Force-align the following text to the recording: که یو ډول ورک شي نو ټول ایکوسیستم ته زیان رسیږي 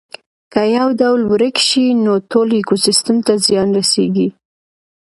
که 0.53 0.61
یو 0.77 0.87
ډول 0.99 1.21
ورک 1.31 1.55
شي 1.67 1.85
نو 2.03 2.13
ټول 2.31 2.47
ایکوسیستم 2.57 3.17
ته 3.25 3.33
زیان 3.45 3.67
رسیږي 3.79 4.27